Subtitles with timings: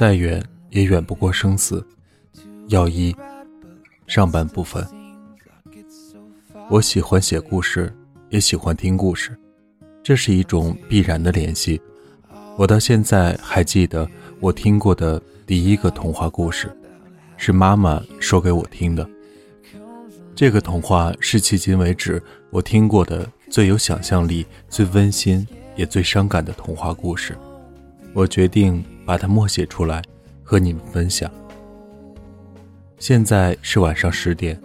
[0.00, 1.86] 再远也远不过生死。
[2.68, 3.14] 要一
[4.06, 4.82] 上半部分，
[6.70, 7.94] 我喜欢写故事，
[8.30, 9.38] 也喜欢听故事，
[10.02, 11.78] 这是一种必然的联系。
[12.56, 14.08] 我到现在还记得
[14.40, 16.74] 我听过的第一个童话故事，
[17.36, 19.06] 是妈妈说给我听的。
[20.34, 27.36] 这个童话是迄今为止我听过的最有想象力、最温馨也最伤感的童话故事。
[28.14, 30.00] 我决定把它默写出来，
[30.40, 31.28] 和你们分享。
[33.00, 34.56] 现在是晚上十点，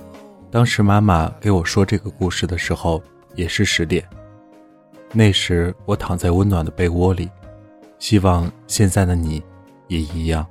[0.52, 3.02] 当时妈妈给我说这个故事的时候
[3.34, 4.08] 也是十点。
[5.12, 7.28] 那时我躺在温暖的被窝里，
[7.98, 9.42] 希望现在的你
[9.88, 10.46] 也一样。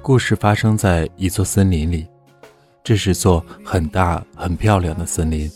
[0.00, 2.06] 故事发生在一座森林里，
[2.82, 5.52] 这是座很大很漂亮的森林，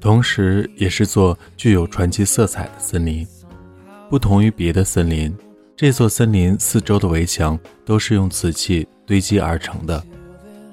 [0.00, 3.24] 同时也是座具有传奇色彩的森林。
[4.08, 5.36] 不同于别的森林，
[5.76, 10.02] 这座森林四周的围墙都是用瓷器堆积而成的，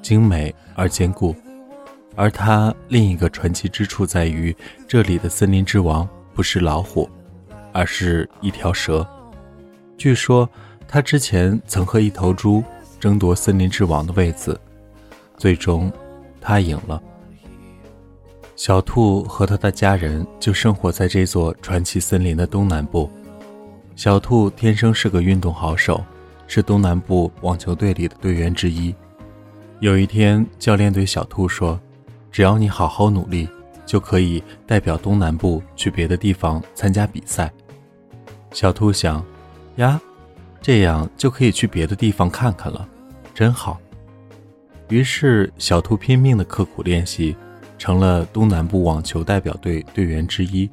[0.01, 1.35] 精美而坚固。
[2.15, 4.55] 而它另一个传奇之处在于，
[4.87, 7.09] 这里的森林之王不是老虎，
[7.73, 9.05] 而是一条蛇。
[9.97, 10.49] 据说，
[10.87, 12.63] 他之前曾和一头猪
[12.97, 14.57] 争夺森林之王的位子，
[15.35, 15.91] 最终，
[16.39, 17.03] 他赢了。
[18.55, 23.11] 小兔和他的家人就生活在这座传奇森林的东南部。
[23.95, 26.03] 小兔天生是个运动好手，
[26.47, 28.93] 是东南部网球队里的队员之一。
[29.79, 31.79] 有一天，教练对小兔说
[32.31, 33.47] ：“只要你好好努力，
[33.85, 37.51] 就可以代表东南部去别的地方参加比赛。”
[38.51, 39.23] 小兔想
[39.77, 40.01] ：“呀，
[40.59, 42.87] 这样就可以去别的地方看看了，
[43.33, 43.79] 真好。”
[44.89, 47.35] 于是，小兔拼命的刻苦练习，
[47.77, 50.69] 成了东南部网球代表队队员之一。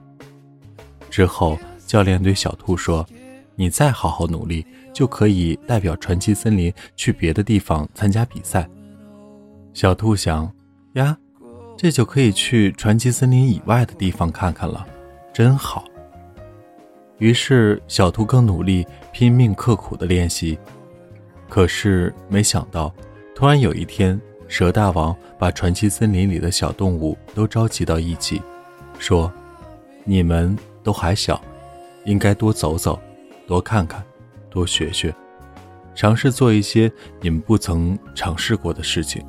[1.11, 1.59] 之后，
[1.91, 3.05] 教练对小兔说
[3.57, 4.65] ：“你再好好努力，
[4.95, 8.71] 就可以代表传奇森林去别的地方参加比赛。”
[9.75, 10.49] 小兔想
[10.95, 11.19] ：“呀，
[11.77, 14.87] 这就可以去传奇森林以外的地方看看了，
[15.33, 15.85] 真好。”
[17.19, 20.57] 于是，小兔更努力、拼命、刻苦的练习。
[21.49, 22.95] 可是，没想到，
[23.35, 28.41] 突然有一天，蛇大王把传奇森林里的小动物都召集到一起，
[29.01, 29.29] 说
[30.07, 31.43] ：“你们都还小。”
[32.05, 33.01] 应该多走走，
[33.47, 34.05] 多看看，
[34.49, 35.15] 多学学，
[35.95, 36.91] 尝试做一些
[37.21, 39.25] 你们不曾尝试过的事情。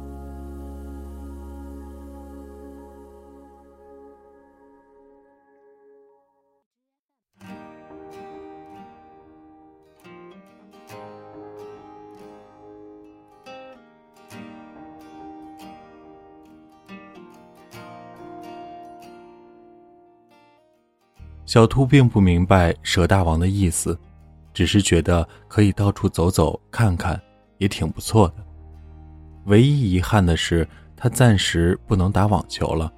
[21.52, 24.00] 小兔并不明白蛇大王的意思，
[24.54, 27.22] 只是觉得可以到处走走看看，
[27.58, 28.36] 也挺不错的。
[29.48, 32.90] 唯一遗憾的是，他暂时不能打网球了，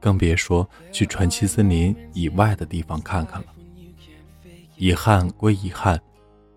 [0.00, 3.46] 更别说去传奇森林以外的地方看看了。
[4.76, 5.96] 遗憾归遗憾，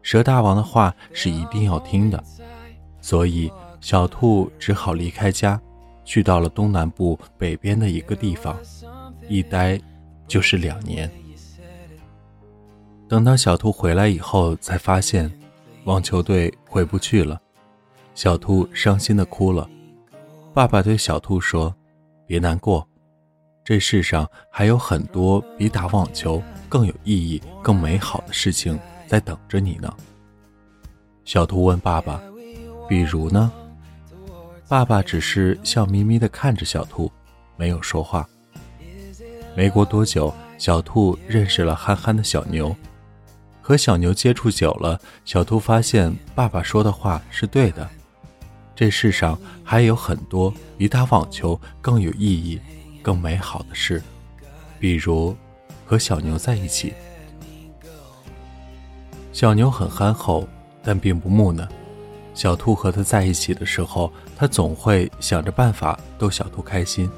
[0.01, 2.23] 蛇大王的话是一定要听的，
[3.01, 5.61] 所以小兔只好离开家，
[6.03, 8.57] 去到了东南部北边的一个地方，
[9.29, 9.79] 一待
[10.27, 11.07] 就是两年。
[13.07, 15.31] 等到小兔回来以后，才发现
[15.83, 17.39] 网球队回不去了。
[18.15, 19.69] 小兔伤心的哭了。
[20.55, 21.73] 爸爸对小兔说
[22.25, 22.87] ：“别难过，
[23.63, 29.93] 这世上还有很多比打网球更有意义、更美好的事情在等着你呢。”
[31.25, 32.19] 小兔问爸爸
[32.89, 33.51] ：“比如呢？”
[34.67, 37.11] 爸爸只是笑眯眯的看着小兔，
[37.55, 38.27] 没有说话。
[39.55, 42.75] 没过多久，小兔认识了憨憨的小牛。
[43.67, 47.89] 和小牛接触久了，小兔发现爸爸说的话是对的。
[48.75, 52.61] 这世上还有很多比打网球更有意义、
[53.01, 54.03] 更美好的事，
[54.79, 55.35] 比如
[55.83, 56.93] 和小牛在一起。
[59.33, 60.47] 小牛很憨厚，
[60.83, 61.67] 但并不木讷。
[62.35, 67.09] 小兔和他在一起的时候，他总会想着办法逗小兔开心。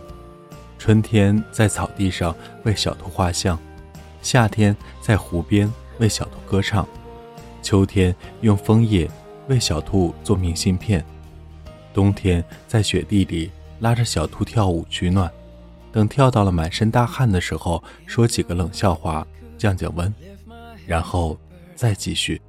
[0.80, 2.34] 春天在草地上
[2.64, 3.60] 为小兔画像，
[4.22, 5.70] 夏天在湖边。
[6.00, 6.88] 为小兔歌唱，
[7.62, 9.10] 秋天用枫叶
[9.48, 11.04] 为小兔做明信片，
[11.94, 15.32] 冬天在雪地里拉着小兔跳舞取暖，
[15.92, 19.26] 等跳到了满身大汗的时候，说几个冷笑话
[19.58, 20.14] 降降温，
[20.86, 21.38] 然后
[21.76, 22.42] 再继续。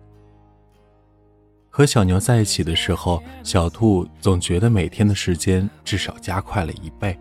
[1.71, 7.17] 和小牛在一起的时候，小兔总觉得每天的时间至少加快了一倍。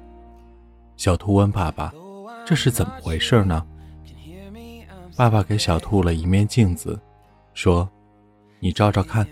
[0.96, 1.94] 小兔问爸爸
[2.44, 3.64] ：“这是怎么回事呢？”
[5.18, 6.98] 爸爸给小兔了一面镜子，
[7.56, 7.90] 说
[8.62, 9.28] ：“你照照看。”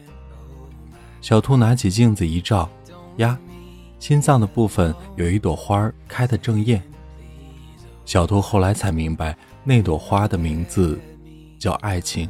[1.21, 2.67] 小兔拿起镜子一照，
[3.17, 3.37] 呀，
[3.99, 6.81] 心脏的部分有一朵花开得正艳。
[8.03, 10.99] 小兔后来才明白，那朵花的名字
[11.59, 12.27] 叫爱情。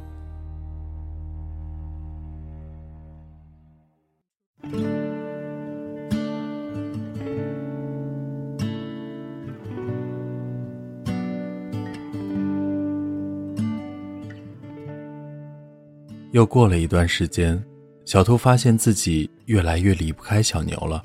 [16.36, 17.64] 又过了一段时间，
[18.04, 21.02] 小兔发现自己越来越离不开小牛了。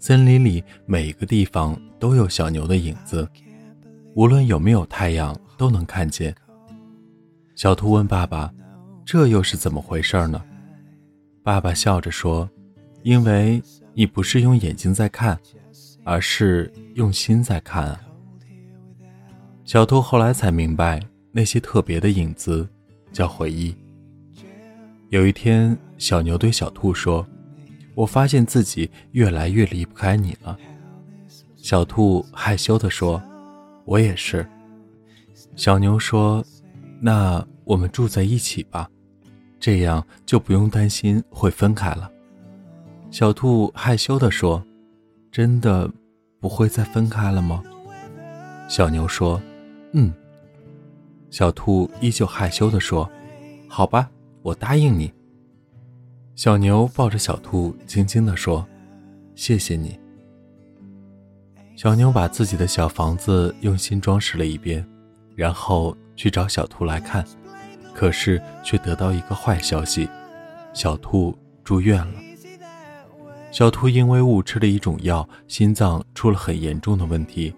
[0.00, 3.28] 森林里每一个地方都有小牛的影子，
[4.16, 6.34] 无论有没有太阳都能看见。
[7.54, 8.52] 小兔问爸爸
[9.06, 10.42] ：“这又是怎么回事呢？”
[11.44, 12.50] 爸爸笑着说
[13.04, 13.62] ：“因为
[13.94, 15.38] 你不是用眼睛在看，
[16.02, 17.96] 而是用心在看。”
[19.64, 21.00] 小兔后来才明白，
[21.30, 22.68] 那些特别的影子
[23.12, 23.72] 叫回忆。
[25.10, 27.26] 有一天，小牛对小兔说
[27.96, 30.56] ：“我发现自己越来越离不开你了。”
[31.58, 33.20] 小兔害羞地说
[33.84, 34.46] ：“我也是。”
[35.56, 36.44] 小牛说
[37.02, 38.88] ：“那我们住在一起吧，
[39.58, 42.08] 这样就不用担心会分开了。”
[43.10, 44.64] 小兔害羞地说
[45.32, 45.90] ：“真的
[46.38, 47.60] 不会再分开了吗？”
[48.70, 49.42] 小牛说
[49.90, 50.14] ：“嗯。”
[51.30, 53.10] 小兔依旧害羞地说
[53.66, 54.08] ：“好吧。”
[54.42, 55.12] 我答应你。
[56.34, 58.66] 小牛抱着小兔，轻轻地说
[59.36, 59.98] ：“谢谢你。”
[61.76, 64.86] 小牛把自己的小房子用心装饰了一遍，
[65.34, 67.24] 然后去找小兔来看，
[67.94, 70.08] 可是却得到一个坏消息：
[70.72, 72.14] 小兔住院了。
[73.50, 77.52] 小兔因为误吃了一种药，心脏出了很严重的问题。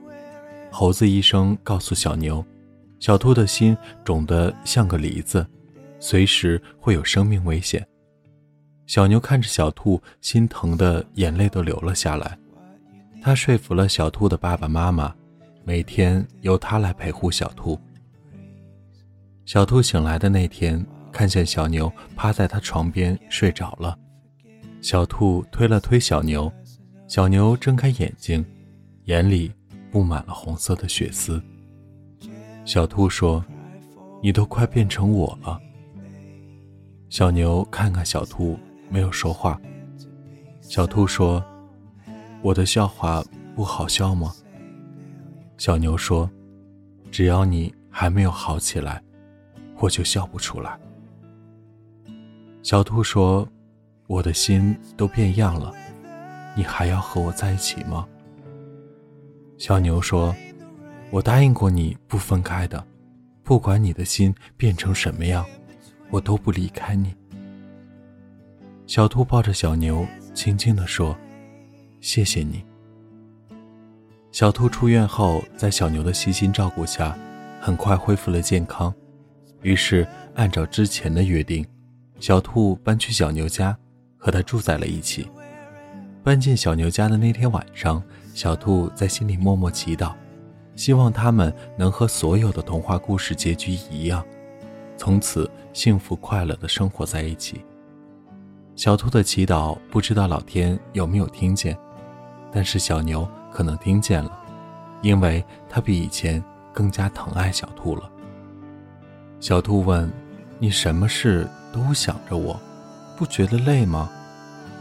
[0.70, 2.44] 猴子医生告诉小牛，
[2.98, 5.46] 小兔的心肿得像个梨子。
[6.02, 7.86] 随时会有生命危险。
[8.86, 12.36] 小牛看着小兔，心疼的眼泪都流了下来。
[13.22, 15.14] 他说服了小兔的爸爸妈妈，
[15.64, 17.78] 每天由他来陪护小兔。
[19.44, 23.96] 小兔醒来的那天，看见小牛趴在他床边睡着了。
[24.80, 26.52] 小兔推了推小牛，
[27.06, 28.44] 小牛睁开眼睛，
[29.04, 29.52] 眼里
[29.92, 31.40] 布满了红色的血丝。
[32.64, 33.44] 小兔说
[34.20, 35.60] ：“你都快变成我了。”
[37.12, 39.60] 小牛看看小兔，没有说话。
[40.62, 41.44] 小兔说
[42.40, 43.22] ：“我的笑话
[43.54, 44.32] 不好笑吗？”
[45.58, 46.30] 小牛说
[47.12, 49.02] ：“只要你还没有好起来，
[49.76, 50.80] 我就笑不出来。”
[52.64, 53.46] 小兔说
[54.08, 55.70] ：“我的心都变样了，
[56.56, 58.08] 你还要和我在一起吗？”
[59.60, 60.34] 小牛说
[61.12, 62.82] ：“我答应过你不分开的，
[63.42, 65.44] 不管你的心变成什么样。”
[66.12, 67.12] 我都不离开你。
[68.86, 71.16] 小兔抱着小牛，轻轻地说
[72.02, 72.62] ：“谢谢你。”
[74.30, 77.16] 小兔出院后，在小牛的细心照顾下，
[77.60, 78.92] 很快恢复了健康。
[79.62, 81.66] 于是，按照之前的约定，
[82.20, 83.74] 小兔搬去小牛家，
[84.18, 85.26] 和他住在了一起。
[86.22, 88.02] 搬进小牛家的那天晚上，
[88.34, 90.12] 小兔在心里默默祈祷，
[90.76, 94.22] 希望他们能和所有的童话故事结局一样。
[95.04, 97.64] 从此幸福快乐的生活在一起。
[98.76, 101.76] 小兔的祈祷不知道老天有没有听见，
[102.52, 104.30] 但是小牛可能听见了，
[105.00, 106.40] 因为他比以前
[106.72, 108.08] 更加疼爱小兔了。
[109.40, 110.08] 小兔问
[110.60, 112.56] ：“你什么事都想着我，
[113.16, 114.08] 不觉得累吗？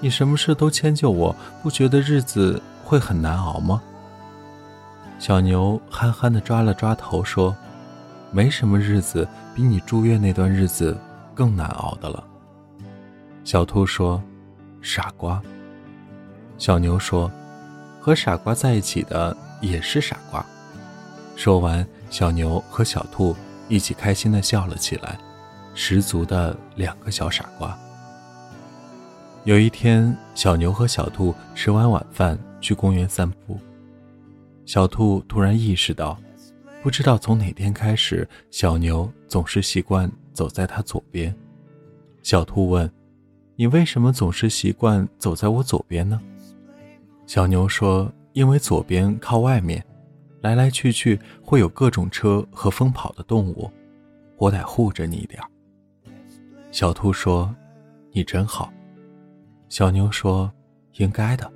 [0.01, 3.81] 你什么事都迁就我，不觉得日子会很难熬吗？”
[5.17, 7.55] 小牛憨憨地抓了抓头说。
[8.31, 10.97] 没什么日子比你住院那段日子
[11.35, 12.23] 更难熬的了。
[13.43, 14.21] 小兔说
[14.81, 15.41] ：“傻瓜。”
[16.57, 17.29] 小牛说
[18.00, 20.45] ：“和傻瓜在一起的也是傻瓜。”
[21.35, 23.35] 说完，小牛和小兔
[23.67, 25.17] 一起开心的笑了起来，
[25.73, 27.77] 十足的两个小傻瓜。
[29.43, 33.59] 有一天，小牛和小兔吃完晚饭去公园散步，
[34.65, 36.17] 小兔突然意识到。
[36.83, 41.33] 不知道从哪天开始，小牛总是习惯走在它左边。
[42.23, 42.91] 小兔问
[43.55, 46.19] ：“你为什么总是习惯走在我左边呢？”
[47.27, 49.85] 小牛说：“因为左边靠外面，
[50.41, 53.69] 来来去去会有各种车和疯跑的动物，
[54.38, 55.39] 我得护着你一点。”
[56.71, 57.55] 小兔说
[58.11, 58.73] ：“你真好。”
[59.69, 60.51] 小牛说
[60.97, 61.51] ：“应该的。”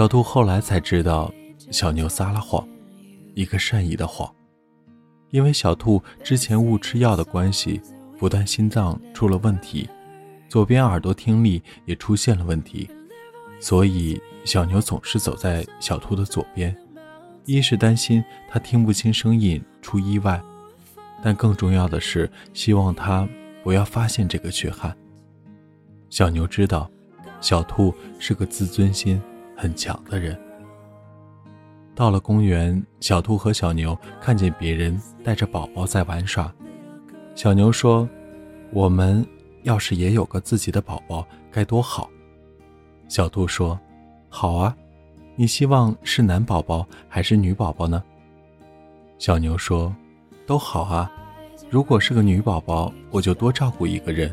[0.00, 1.30] 小兔后来才知道，
[1.70, 2.66] 小牛撒了谎，
[3.34, 4.34] 一个善意的谎。
[5.28, 7.78] 因为小兔之前误吃药的关系，
[8.18, 9.86] 不但心脏出了问题，
[10.48, 12.88] 左边耳朵听力也出现了问题，
[13.60, 16.74] 所以小牛总是走在小兔的左边。
[17.44, 20.40] 一是担心它听不清声音出意外，
[21.22, 23.28] 但更重要的是希望它
[23.62, 24.96] 不要发现这个缺憾。
[26.08, 26.90] 小牛知道，
[27.42, 29.20] 小兔是个自尊心
[29.60, 30.34] 很强的人。
[31.94, 36.50] 到了公园，小兔和小牛看见别人带着宝宝在玩耍。
[37.34, 38.08] 小牛说
[38.72, 39.24] ：“我们
[39.64, 42.08] 要是也有个自己的宝宝，该多好。”
[43.06, 43.78] 小兔说
[44.30, 44.74] ：“好啊，
[45.36, 48.02] 你希望是男宝宝还是女宝宝呢？”
[49.18, 49.94] 小牛说
[50.46, 51.12] ：“都好啊。
[51.68, 54.30] 如果是个女宝宝，我就多照顾一个人；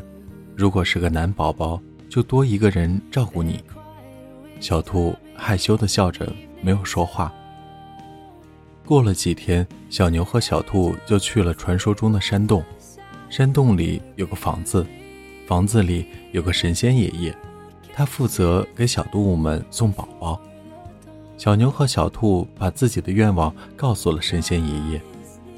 [0.56, 3.62] 如果是个男宝宝，就多一个人照顾你。”
[4.60, 7.32] 小兔害羞的笑着，没有说话。
[8.84, 12.64] 过了几天，小牛和小兔就去了传说中的山洞。
[13.28, 14.86] 山洞里有个房子，
[15.46, 17.34] 房子里有个神仙爷爷，
[17.94, 20.40] 他负责给小动物们送宝宝。
[21.36, 25.02] 小牛和小兔把自己的愿望告诉了神仙爷爷，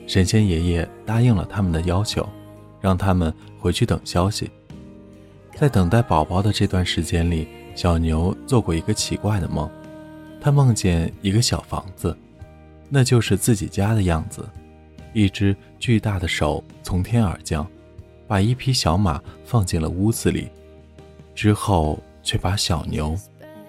[0.06, 2.28] 神仙爷爷答应了他们的要求，
[2.80, 4.50] 让他们回去等消息。
[5.56, 9.70] 在等待宝宝的这段时间里，小牛做过一个奇怪的梦，
[10.40, 12.16] 他梦见一个小房子。
[12.88, 14.48] 那就是自己家的样子，
[15.12, 17.66] 一只巨大的手从天而降，
[18.26, 20.48] 把一匹小马放进了屋子里，
[21.34, 23.16] 之后却把小牛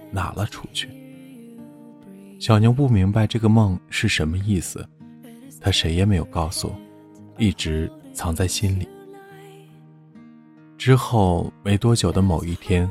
[0.10, 0.90] 拿了出去。
[2.40, 4.84] 小牛不明白这个梦是什么意思，
[5.62, 6.74] 他谁也没有告诉，
[7.38, 8.88] 一直藏在心里。
[10.80, 12.90] 之后没多久的某一天，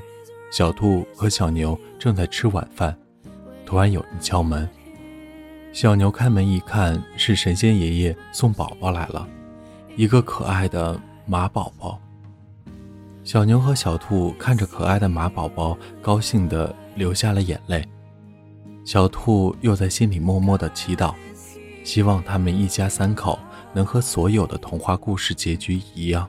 [0.50, 2.96] 小兔和小牛正在吃晚饭，
[3.64, 4.68] 突然有人敲门。
[5.72, 9.28] 小牛开门一看，是神仙爷爷送宝宝来了，
[9.94, 12.00] 一个可爱的马宝宝。
[13.22, 17.86] 小牛和小兔看着可爱的马宝宝，高兴的流下了眼泪。
[18.84, 21.14] 小兔又在心里默默的祈祷，
[21.84, 23.38] 希望他们一家三口
[23.72, 26.28] 能和所有的童话故事结局一样，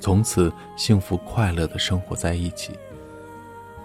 [0.00, 2.72] 从此幸福快乐的生活在一起。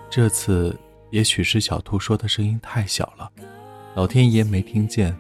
[0.10, 0.78] 这次，
[1.12, 3.32] 也许是小兔说的声音太小了。
[3.96, 5.16] 老天爷没听见，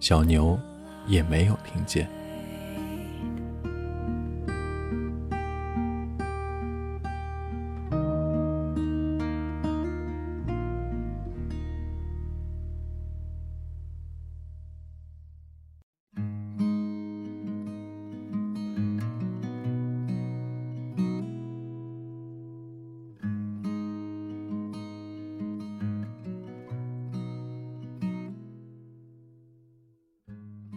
[0.00, 0.58] 小牛
[1.06, 2.08] 也没有听见。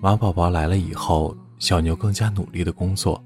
[0.06, 3.20] 马宝宝来了以后，小牛更加努力的工作。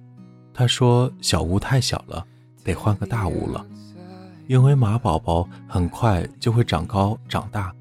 [0.53, 2.25] 他说：“小屋太小了，
[2.63, 3.67] 得换个大屋了，
[4.47, 7.75] 因为马宝宝很快就会长高长大，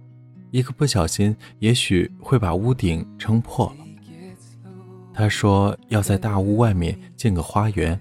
[0.51, 3.85] 一个不小心，也许会把屋顶撑破了。”
[5.15, 7.97] 他说：“要在大屋外面建个花园，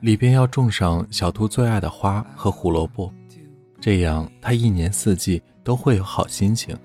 [0.00, 3.10] 里边要种上小兔最爱的花和胡萝卜，
[3.80, 6.76] 这样它一年四季都会有好心情。”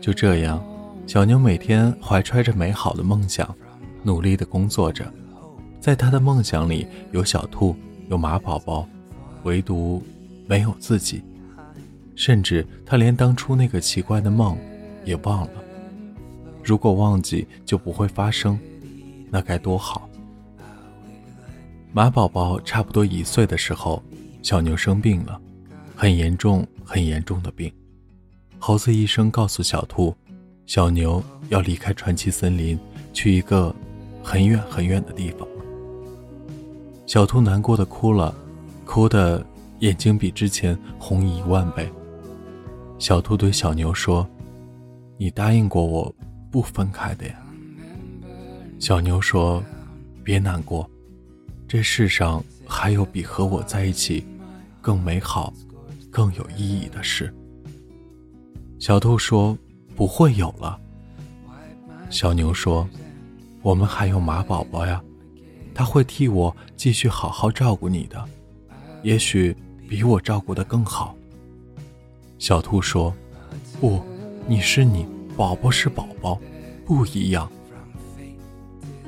[0.00, 0.64] 就这样。
[1.06, 3.54] 小牛每天怀揣着美好的梦想，
[4.02, 5.12] 努力的工作着。
[5.78, 7.76] 在他的梦想里，有小兔，
[8.08, 8.88] 有马宝宝，
[9.42, 10.02] 唯独
[10.46, 11.22] 没有自己。
[12.16, 14.56] 甚至他连当初那个奇怪的梦
[15.04, 15.62] 也忘了。
[16.62, 18.58] 如果忘记就不会发生，
[19.30, 20.08] 那该多好。
[21.92, 24.02] 马宝宝差不多一岁的时候，
[24.42, 25.38] 小牛生病了，
[25.94, 27.70] 很严重、很严重的病。
[28.58, 30.16] 猴子医生告诉小兔。
[30.66, 32.78] 小牛要离开传奇森林，
[33.12, 33.74] 去一个
[34.22, 35.46] 很远很远的地方。
[37.06, 38.34] 小兔难过的哭了，
[38.86, 39.44] 哭的
[39.80, 41.86] 眼睛比之前红一万倍。
[42.98, 44.26] 小兔对小牛说
[45.18, 46.12] ：“你答应过我，
[46.50, 47.34] 不分开的呀。”
[48.80, 49.62] 小牛说
[50.24, 50.88] ：“别难过，
[51.68, 54.24] 这世上还有比和我在一起
[54.80, 55.52] 更美好、
[56.10, 57.32] 更有意义的事。”
[58.80, 59.56] 小兔说。
[59.94, 60.80] 不会有了，
[62.10, 62.88] 小牛说
[63.62, 65.02] ：“我们还有马宝宝呀，
[65.74, 68.22] 他会替我继续好好照顾你的，
[69.02, 69.56] 也许
[69.88, 71.14] 比我照顾的更好。”
[72.38, 73.14] 小兔说
[73.80, 74.02] ：“不，
[74.46, 76.40] 你是你，宝宝是宝宝，
[76.84, 77.50] 不一样。”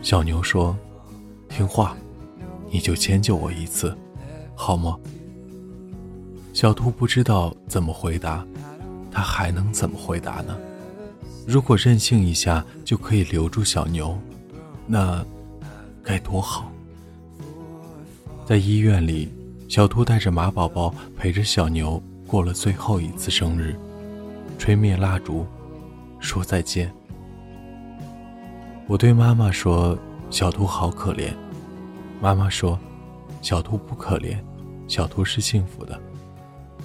[0.02, 0.76] 小牛说
[1.48, 1.96] ：“听话，
[2.70, 3.96] 你就迁就我一次，
[4.54, 4.96] 好吗？”
[6.54, 8.46] 小兔不知道怎么回答。
[9.10, 10.54] 他还能怎么回答呢？
[11.46, 14.18] 如果任性一下就可以留住小牛，
[14.84, 15.24] 那
[16.02, 16.72] 该多好！
[18.44, 19.32] 在医院里，
[19.68, 23.76] 小兔带着马宝宝陪着小牛过了最后一次生日，
[24.58, 25.46] 吹灭蜡烛，
[26.18, 26.92] 说再见。
[28.88, 29.96] 我对妈妈说
[30.30, 31.32] ：“小兔好可怜。”
[32.20, 32.76] 妈妈说
[33.40, 34.36] ：“小兔不可怜，
[34.88, 35.96] 小兔是幸福的，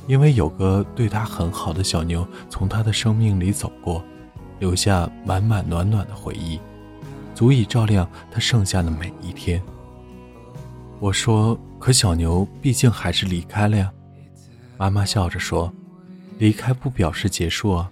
[0.05, 4.03] 因为有个对它很好的小牛从它的生命里走过。”
[4.61, 6.59] 留下满满暖暖的回忆，
[7.33, 9.59] 足以照亮他剩下的每一天。
[10.99, 13.91] 我说：“可小牛毕竟还是离开了呀。”
[14.77, 15.73] 妈妈笑着说
[16.37, 17.89] ：“离开不表示结束啊，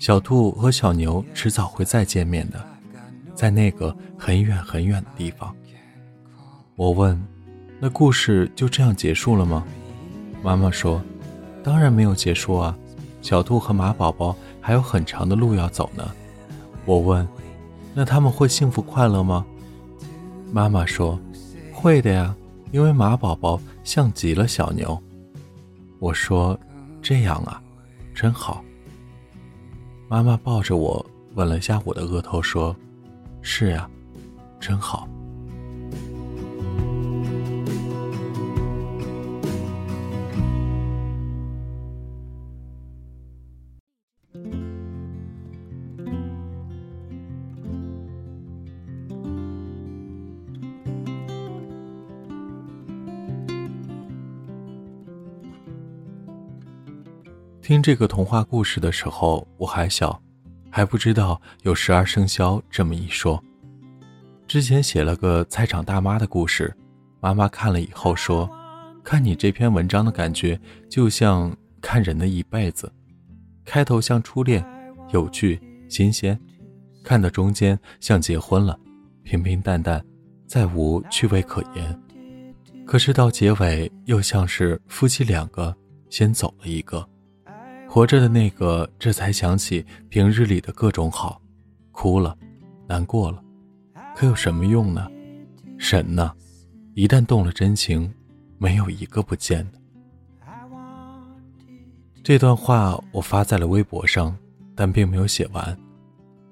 [0.00, 2.60] 小兔和小牛迟早会再见面的，
[3.32, 5.54] 在那个很远很远的地方。”
[6.74, 7.16] 我问
[7.78, 9.64] ：“那故事就这样结束了吗？”
[10.42, 11.00] 妈妈说
[11.62, 12.76] ：“当然没有结束啊，
[13.22, 14.34] 小兔和马宝宝。”
[14.66, 16.10] 还有很长的路要走呢，
[16.84, 17.24] 我问
[17.94, 19.46] ：“那他们会幸福快乐吗？”
[20.50, 21.16] 妈妈说
[21.72, 22.34] ：“会的呀，
[22.72, 25.00] 因为马宝宝像极了小牛。”
[26.00, 26.58] 我说
[27.00, 27.62] ：“这样啊，
[28.12, 28.60] 真好。”
[30.10, 31.06] 妈妈抱着我
[31.36, 32.74] 吻了下我的额头，说
[33.42, 33.88] ：“是呀，
[34.58, 35.08] 真好。”
[57.66, 60.22] 听这个童话故事的时候，我还小，
[60.70, 63.42] 还不知道有十二生肖这么一说。
[64.46, 66.72] 之前写了个菜场大妈的故事，
[67.18, 68.48] 妈妈看了以后说
[69.02, 70.56] ：“看你这篇文章的感觉，
[70.88, 72.88] 就像看人的一辈子。
[73.64, 74.64] 开头像初恋，
[75.12, 76.38] 有趣新鲜；
[77.02, 78.78] 看到中间像结婚了，
[79.24, 80.00] 平平淡淡，
[80.46, 82.00] 再无趣味可言。
[82.86, 85.76] 可是到结尾又像是夫妻两个
[86.08, 87.04] 先走了一个。”
[87.88, 91.40] 活着的那个，这才想起平日里的各种好，
[91.92, 92.36] 哭了，
[92.86, 93.42] 难过了，
[94.14, 95.08] 可有什么用呢？
[95.78, 96.32] 神呢？
[96.94, 98.12] 一旦动了真情，
[98.58, 99.78] 没有一个不见的。
[102.22, 104.36] 这段话我发在了微博上，
[104.74, 105.78] 但并没有写完。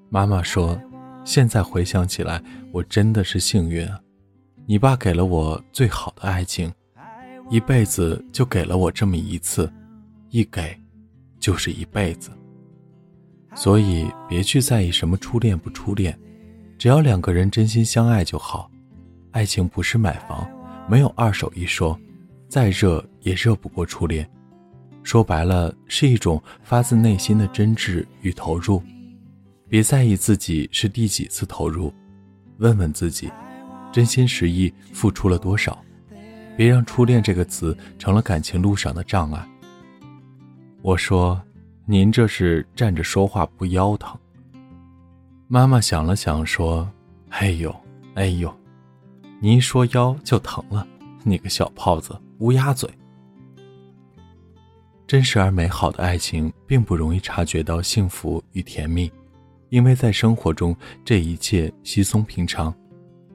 [0.09, 0.81] 妈妈说
[1.25, 2.43] ：“现在回想起来，
[2.73, 4.01] 我真的是幸运啊！
[4.67, 6.73] 你爸给了我最好的爱情，
[7.51, 9.71] 一辈子就给了我这么一次，
[10.31, 10.79] 一给。”
[11.45, 12.31] 就是一辈子，
[13.55, 16.19] 所以别去在意什么初恋不初恋，
[16.79, 18.71] 只要两个人真心相爱就好。
[19.33, 20.49] 爱情不是买房，
[20.89, 22.01] 没有二手一说，
[22.49, 24.27] 再热也热不过初恋。
[25.03, 28.83] 说白了，是一种发自内心的真挚与投入。
[29.69, 31.93] 别在意自己是第几次投入，
[32.57, 33.31] 问问自己，
[33.93, 35.79] 真心实意付出了多少。
[36.57, 39.47] 别让初恋这个词成了感情路上的障碍。
[40.85, 41.41] 我说
[41.89, 44.15] ：“您这是站着说话不腰疼。”
[45.49, 46.87] 妈妈想了想说
[47.31, 47.75] ：“哎呦，
[48.17, 48.55] 哎呦，
[49.41, 50.87] 你一说腰就疼了，
[51.23, 52.87] 你个小泡子，乌鸦嘴。”
[55.09, 59.11] 真实而美好的爱情并不容易察觉到幸福与甜蜜，
[59.71, 62.75] 因为在生活中这一切稀松平常。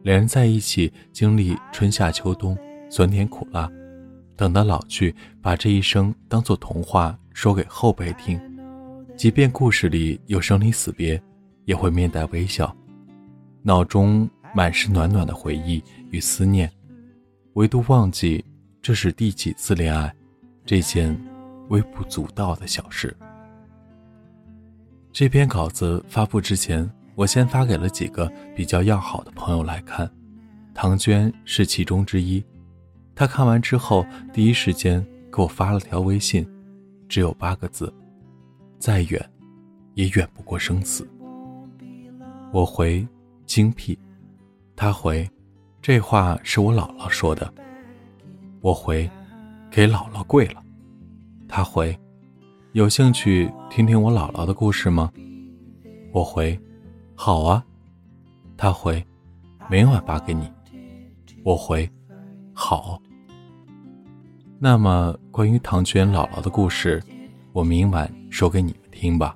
[0.03, 2.55] 两人在一起经历春夏秋冬，
[2.91, 3.67] 酸甜苦辣，
[4.38, 7.17] 等到老去，把这一生当做童话。
[7.41, 8.38] 说给后辈听，
[9.15, 11.17] 即便故事里有生离死别，
[11.63, 12.75] 也会面带微笑，
[13.62, 16.69] 脑中满是暖暖的回忆与思念，
[17.54, 18.43] 唯独忘记
[18.82, 20.13] 这是第几次恋爱，
[20.65, 21.17] 这件
[21.69, 23.15] 微不足道的小事。
[25.13, 30.12] 这篇稿子发布之前，我先发给了几个比较要好的朋友来看，
[30.73, 32.43] 唐娟是其中之一。
[33.15, 36.45] 她看完之后，第一时间给我发了条微信。
[37.10, 37.91] 只有八个字，
[38.78, 39.19] 再远，
[39.95, 41.06] 也远不过生死。
[42.54, 43.06] 我回
[43.45, 43.98] 精辟，
[44.76, 45.30] 他回，
[45.82, 47.52] 这话是我姥姥说的。
[48.62, 49.10] 我回，
[49.72, 50.63] 给姥姥跪了。
[51.48, 51.98] 他回，
[52.74, 55.12] 有兴趣听听我姥姥的故事吗？
[56.13, 56.58] 我回，
[57.15, 57.65] 好啊。
[58.56, 59.04] 他回，
[59.69, 60.52] 明晚发给你。
[61.43, 61.89] 我回，
[62.54, 63.02] 好。
[64.62, 67.02] 那么，关于唐娟姥姥的故事，
[67.54, 69.34] 我明晚说给你们听吧。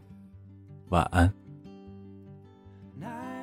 [0.89, 1.31] 晚安。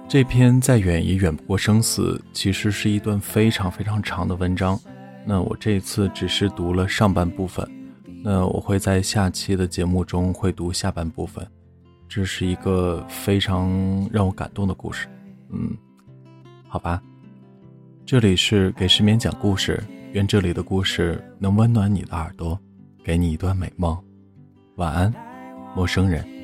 [0.07, 4.79] 这篇再远也远不过生死，其实是一段非常非常长的文章。
[5.25, 7.66] 那我这次只是读了上半部分，
[8.23, 11.47] 那我会在下期的节目中会读下半部分，
[12.07, 15.09] 这是一个非常让我感动的故事。
[15.49, 15.75] 嗯，
[16.69, 17.03] 好吧，
[18.05, 22.59] 这里是给失眠讲故事，愿这里的故事能温暖你的耳朵，
[23.05, 23.96] 给你一段美梦。
[24.75, 25.14] 晚安，
[25.77, 26.39] 陌生人。